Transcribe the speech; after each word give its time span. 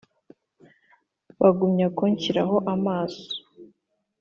bagumya 1.39 1.87
kunshyiraho 1.97 2.55
amaso 2.73 3.25